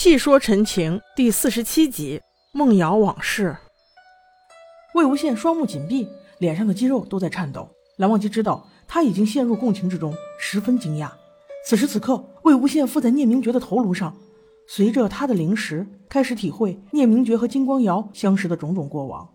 [0.00, 2.20] 细说陈情第四十七集：
[2.52, 3.56] 梦瑶往事。
[4.94, 6.06] 魏无羡双目紧闭，
[6.38, 7.68] 脸上的肌肉都在颤抖。
[7.96, 11.10] 蓝忘机知道他已经陷入共情之中，十分惊讶。
[11.66, 14.16] 此时此刻，魏无羡附在聂明珏的头颅上，
[14.68, 19.28] 随着他的灵识，开始体会聂明珏和金光瑶相识的种种过往。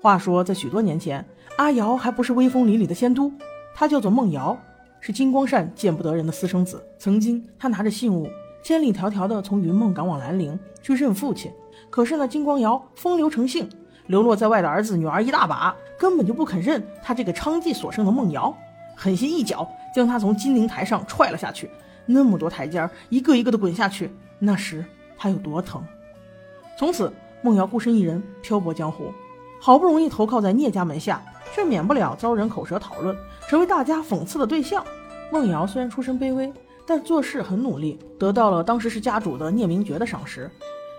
[0.00, 1.22] 话说，在许多年前，
[1.58, 3.30] 阿瑶还不是威风凛凛的仙都，
[3.74, 4.56] 她叫做梦瑶，
[4.98, 6.82] 是金光善见不得人的私生子。
[6.98, 8.30] 曾经，她拿着信物，
[8.62, 11.50] 千里迢迢的从云梦赶往兰陵去认父亲。
[11.88, 13.68] 可是呢，金光瑶风流成性，
[14.06, 18.54] 流落在外的儿子女儿一大把，根本就不肯认她这个娼妓所生的梦瑶，
[18.94, 21.70] 狠心一脚将她从金陵台上踹了下去。
[22.06, 24.84] 那么多台阶儿，一个一个的滚下去，那时
[25.18, 25.82] 她有多疼？
[26.78, 29.12] 从此，梦瑶孤身一人漂泊江湖。
[29.60, 31.22] 好不容易投靠在聂家门下，
[31.54, 33.14] 却免不了遭人口舌讨论，
[33.48, 34.82] 成为大家讽刺的对象。
[35.30, 36.50] 梦瑶虽然出身卑微，
[36.90, 40.50] 但做事很努力，得到了当时是家主的聂明珏的赏识。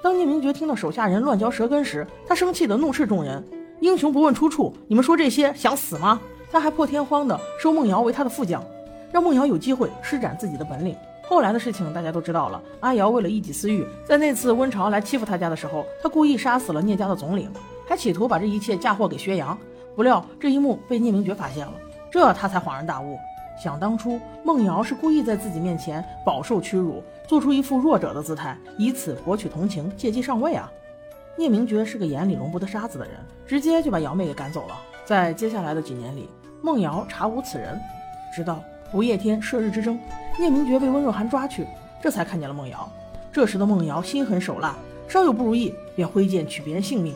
[0.00, 3.44] 当聂明珏听到手下人乱嚼舌根时，他生气的怒斥众人
[3.82, 8.64] ：“英雄不问出处，你们说这些想死吗？”他还破天荒的收孟瑶为他的副将，
[9.10, 10.94] 让孟瑶有机会施展自己的本领。
[11.28, 17.50] 后来的事情大家都知道了，阿瑶为了一己私欲，在那次温潮来欺负他家的时候，他故意杀死了聂家的总领。
[17.88, 19.58] 还企图把这一切嫁祸给薛洋，
[19.96, 21.72] 不料这一幕被聂明珏发现了，
[22.12, 23.18] 这他才恍然大悟。
[23.62, 30.72] 想当初，孟瑶是故意在自己面前饱受屈辱，做出一副弱者的姿态，以此博取同情，借机上位啊！
[31.36, 34.74] 聂明珏是个眼里容不得沙子的人，直接就把瑶妹给赶走了。
[35.04, 36.26] 在接下来的几年里，
[36.62, 37.78] 孟瑶查无此人，
[38.34, 40.00] 直到不夜天射日之争，
[40.38, 41.66] 聂明珏被温若寒抓去，
[42.00, 42.90] 这才看见了孟瑶。
[43.30, 44.74] 这时的孟瑶心狠手辣，
[45.06, 47.14] 稍有不如意便挥剑取别人性命。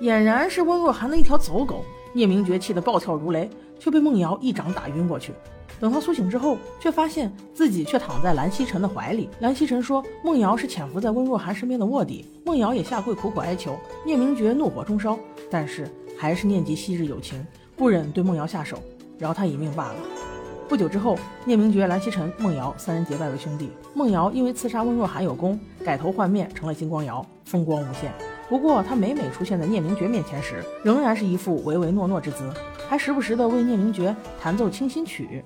[0.00, 1.84] 俨然是温若寒的一条走狗，
[2.14, 5.34] 聂明珏气得暴跳如雷，却被孟瑶一掌打晕过去。
[5.82, 9.28] 等他苏醒之后，却发现自己却躺在蓝曦臣的怀里。
[9.40, 13.76] 蓝曦臣说梦瑶是潜伏在温若寒身边的卧底，梦瑶也下跪苦苦哀求。
[14.06, 15.18] 聂明珏怒火中烧，
[15.50, 18.80] 但是还是念及昔日友情，不忍对梦瑶下手，
[19.18, 19.96] 饶他一命罢了。
[20.68, 23.68] 不久之后，聂明珏、蓝曦臣、梦瑶三人结拜为兄弟。
[23.92, 28.12] 梦瑶因为刺杀温若寒有功，改头换面成了金光瑶，风光无限。
[28.48, 32.48] 不过，他每每出现在聂明珏面前时，仍然是一副唯唯诺诺之姿，
[32.88, 35.42] 还时不时的为聂明珏弹奏清新曲。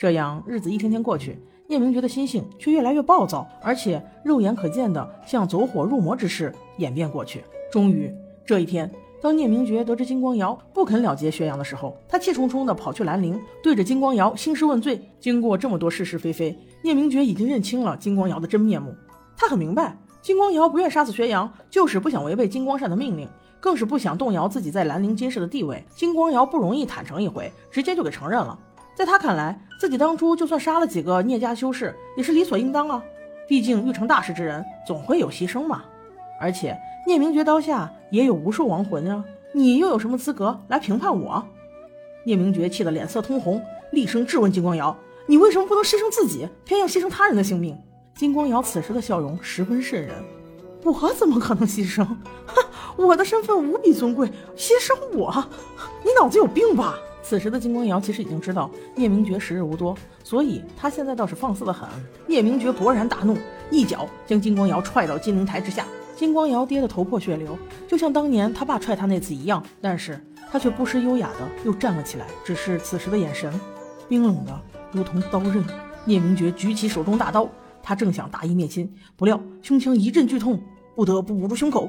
[0.00, 7.44] 这样日子一天天过去，聂明觉的心性却越来越暴躁，而且肉眼可见的向走火入魔之事演变过去。
[7.70, 8.10] 终于
[8.46, 8.90] 这一天，
[9.20, 14.98] 当聂明觉得知金光瑶不肯了结薛洋的时候，他气冲冲的跑去兰陵，对着金光瑶兴师问罪。
[15.20, 18.94] 经过这么多是是非非，聂明觉已经认清了金光瑶的真面目。
[19.36, 19.98] 他很明白。
[20.22, 23.28] 金光瑶不愿杀死薛洋，就是不想违背金光善的命令，
[23.60, 25.84] 更是不想动摇自己在兰陵金氏的地位。
[25.94, 28.58] 金光瑶不容易坦诚一回，直接就给承认了。
[28.94, 33.02] 在他看来，自己当初就算杀了几个聂家修士，也是理所应当啊。
[33.48, 35.82] 毕竟欲成大事之人，总会有牺牲嘛。
[36.40, 41.44] 而且聂明珏刀下也有无数亡魂啊，你又有什么资格来评判我？
[42.24, 43.62] 聂明珏气得脸色通红，
[43.92, 44.94] 厉声质问金光瑶
[45.26, 47.76] ：“你为什么不能牺牲自己，偏要牺牲他人的性命？”
[48.14, 50.14] 金光瑶此时的笑容十分渗人，
[50.84, 52.04] 我怎么可能牺牲？
[52.04, 52.64] 哼，
[52.96, 55.32] 我的身份无比尊贵，牺牲我？
[56.04, 56.98] 你脑子有病吧？
[57.30, 61.88] 此时的金光瑶其实已经知道聂明珏时日无多，所以他现在倒是放肆的很。
[62.26, 63.38] 聂明珏勃然大怒，
[63.70, 65.86] 一脚将金光瑶踹到金陵台之下。
[66.16, 70.20] 金光瑶跌得头破血流，就像当年他爸踹他那次一样，但是
[70.50, 73.48] 他却不失优雅的又站了起来，只是此时的眼神
[74.08, 75.64] 冰冷的如同刀刃。
[76.06, 77.48] 聂明珏举起手中大刀。
[77.80, 80.60] 他正想大义灭亲，不料胸腔一阵剧痛，
[80.96, 81.88] 不得不捂住胸口。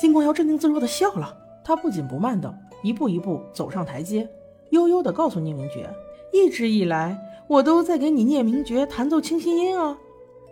[0.00, 2.52] 金光瑶镇定自若的笑了，他不紧不慢的
[2.82, 4.28] 一步一步走上台阶，
[4.70, 5.86] 悠悠地告诉聂明珏
[6.32, 9.96] ：“一直以来，我都在给你聂明珏弹奏清新音啊，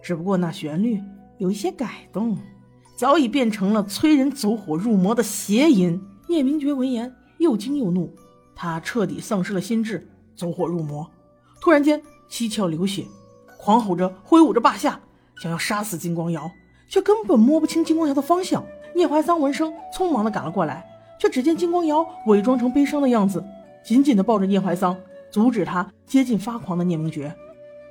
[0.03, 1.01] 只不过那旋律
[1.39, 2.37] 有一些改动，
[2.97, 8.13] 早已变成了催人走火入魔的邪音。”聂明珏闻言又惊又怒，
[8.55, 11.09] 他彻底丧失了心智，走火入魔。
[11.61, 13.07] 突然间，七窍流血。
[13.57, 15.01] 狂吼着，挥舞着霸下，
[15.43, 16.51] 想要杀死金光瑶，
[16.89, 18.65] 却根本摸不清金光瑶的方向。
[18.95, 20.85] 聂怀桑闻声，匆忙的赶了过来，
[21.19, 23.43] 却只见金光瑶伪装成悲伤的样子，
[23.89, 24.95] 紧紧的抱着聂怀桑，
[25.31, 27.33] 阻止他接近发狂的聂明珏。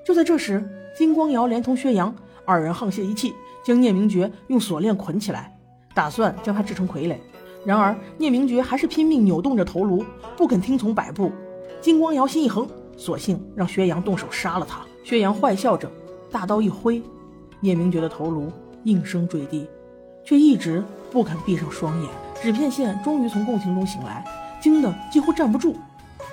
[0.05, 0.63] 就在这时，
[0.95, 2.15] 金光瑶连同薛洋
[2.45, 3.33] 二人沆瀣一气，
[3.65, 5.51] 将聂明珏用锁链捆起来，
[5.95, 7.17] 打算将他制成傀儡。
[7.65, 10.05] 然而聂明珏还是拼命扭动着头颅，
[10.37, 11.31] 不肯听从摆布。
[11.81, 14.81] 金光瑶心一横，索性让薛洋动手杀了他。
[15.03, 15.91] 薛洋坏笑着，
[16.29, 17.01] 大刀一挥，
[17.59, 18.51] 聂明珏的头颅
[18.83, 19.67] 应声坠地，
[20.23, 22.09] 却一直不肯闭上双眼。
[22.39, 24.23] 纸片线终于从共情中醒来，
[24.61, 25.75] 惊得几乎站不住。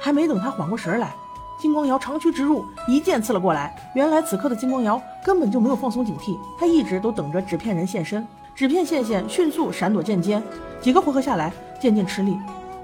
[0.05, 1.15] 还没等他缓过神来，
[1.59, 3.75] 金光瑶长驱直入，一剑刺了过来。
[3.95, 8.23] 原来此刻的金光瑶根本就没有放松警惕，他一直都等着纸片人现身。
[8.55, 10.43] 纸片线线迅速闪躲剑尖，
[10.79, 12.37] 几个回合下来，渐渐吃力。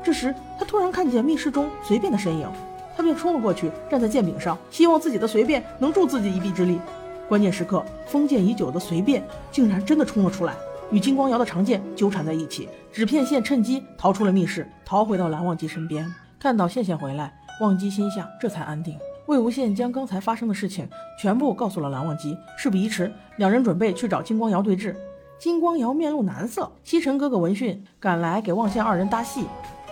[0.03, 2.49] 这时，他突然看见密室中随便的身影，
[2.97, 6.81] 他便冲了过去，站在剑柄上，希望自己的随便能助自己一臂之力。
[7.29, 9.23] 关键时刻，封建已久的随便
[9.53, 10.55] 竟然真的冲了出来，
[10.91, 12.67] 与金光瑶的长剑纠缠在一起。
[12.91, 16.11] 纸片线趁机逃出了密室，逃回到蓝忘机身边。
[16.41, 18.99] 看到羡羡回来，忘机心下这才安定。
[19.27, 20.89] 魏无羡将刚才发生的事情
[21.21, 22.35] 全部告诉了蓝忘机。
[22.57, 24.97] 事不宜迟，两人准备去找金光瑶对峙。
[25.39, 29.45] 金光瑶面露难色，西城哥哥闻讯赶来给望羡二人搭戏，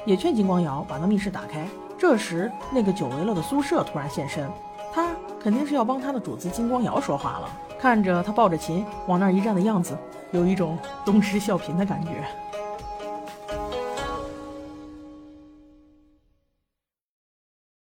[0.06, 1.68] 也劝金光瑶把那密室打开。
[1.98, 4.48] 这时，那个久违了的苏舍突然现身，
[4.90, 7.50] 他肯定是要帮他的主子金光瑶说话了。
[7.78, 9.94] 看着他抱着琴往那儿一站的样子，
[10.30, 12.24] 有一种东施效颦的感觉。